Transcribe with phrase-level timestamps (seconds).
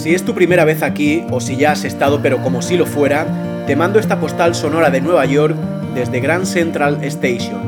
[0.00, 2.86] Si es tu primera vez aquí o si ya has estado pero como si lo
[2.86, 3.26] fuera,
[3.66, 5.54] te mando esta postal sonora de Nueva York
[5.94, 7.60] desde Grand Central Station.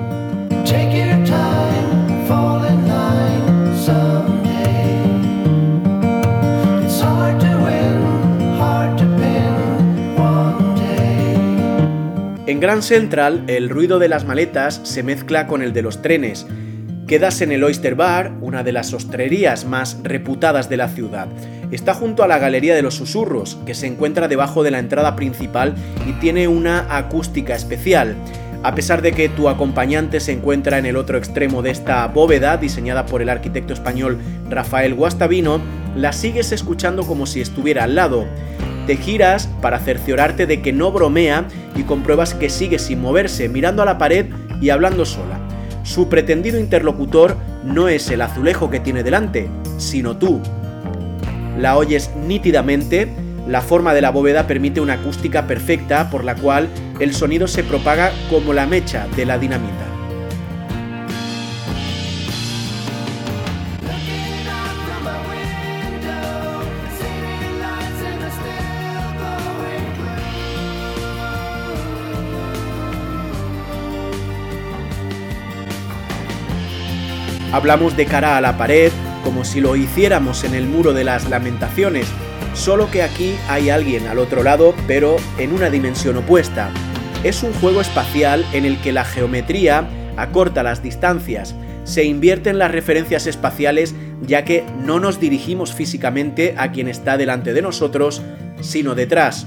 [12.47, 16.47] En Grand Central, el ruido de las maletas se mezcla con el de los trenes.
[17.07, 21.29] Quedas en el Oyster Bar, una de las ostrerías más reputadas de la ciudad.
[21.73, 25.17] Está junto a la Galería de los Susurros, que se encuentra debajo de la entrada
[25.17, 25.75] principal
[26.07, 28.15] y tiene una acústica especial.
[28.63, 32.59] A pesar de que tu acompañante se encuentra en el otro extremo de esta bóveda,
[32.59, 34.19] diseñada por el arquitecto español
[34.51, 35.63] Rafael Guastavino,
[35.97, 38.27] la sigues escuchando como si estuviera al lado.
[38.87, 43.81] Te giras para cerciorarte de que no bromea y compruebas que sigue sin moverse, mirando
[43.81, 44.27] a la pared
[44.61, 45.41] y hablando sola.
[45.85, 49.49] Su pretendido interlocutor no es el azulejo que tiene delante,
[49.79, 50.41] sino tú,
[51.59, 53.09] la oyes nítidamente,
[53.47, 56.69] la forma de la bóveda permite una acústica perfecta por la cual
[57.01, 59.93] el sonido se propaga como la mecha de la dinamita.
[77.53, 78.91] Hablamos de cara a la pared,
[79.23, 82.07] como si lo hiciéramos en el muro de las lamentaciones,
[82.55, 86.71] solo que aquí hay alguien al otro lado, pero en una dimensión opuesta.
[87.25, 92.71] Es un juego espacial en el que la geometría acorta las distancias, se invierten las
[92.71, 93.95] referencias espaciales
[94.27, 98.23] ya que no nos dirigimos físicamente a quien está delante de nosotros,
[98.61, 99.47] sino detrás.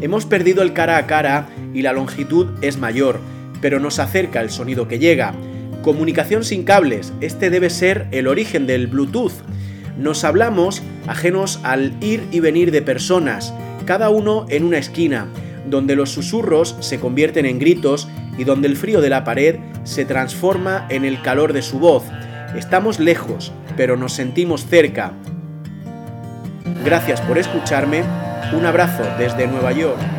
[0.00, 3.20] Hemos perdido el cara a cara y la longitud es mayor,
[3.62, 5.34] pero nos acerca el sonido que llega,
[5.84, 9.34] Comunicación sin cables, este debe ser el origen del Bluetooth.
[9.98, 13.52] Nos hablamos ajenos al ir y venir de personas,
[13.84, 15.26] cada uno en una esquina,
[15.68, 18.08] donde los susurros se convierten en gritos
[18.38, 22.04] y donde el frío de la pared se transforma en el calor de su voz.
[22.56, 25.12] Estamos lejos, pero nos sentimos cerca.
[26.82, 28.04] Gracias por escucharme.
[28.56, 30.13] Un abrazo desde Nueva York.